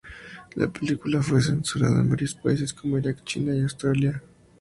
[0.55, 4.31] La película fue censurada en varios países, como Irak, China y Australia entre otros.